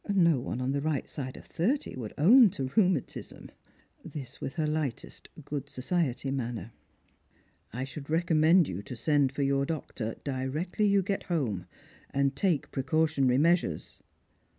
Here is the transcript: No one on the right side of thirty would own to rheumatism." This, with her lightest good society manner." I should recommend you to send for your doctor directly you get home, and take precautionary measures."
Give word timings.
No 0.11 0.39
one 0.39 0.61
on 0.61 0.71
the 0.71 0.81
right 0.81 1.07
side 1.07 1.37
of 1.37 1.45
thirty 1.45 1.95
would 1.95 2.15
own 2.17 2.49
to 2.57 2.71
rheumatism." 2.75 3.51
This, 4.03 4.41
with 4.41 4.55
her 4.55 4.65
lightest 4.65 5.29
good 5.45 5.69
society 5.69 6.31
manner." 6.31 6.71
I 7.71 7.83
should 7.83 8.09
recommend 8.09 8.67
you 8.67 8.81
to 8.81 8.95
send 8.95 9.31
for 9.31 9.43
your 9.43 9.63
doctor 9.63 10.15
directly 10.23 10.87
you 10.87 11.03
get 11.03 11.21
home, 11.29 11.67
and 12.09 12.35
take 12.35 12.71
precautionary 12.71 13.37
measures." 13.37 13.99